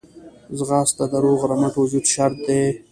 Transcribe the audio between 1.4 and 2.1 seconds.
رمټ وجود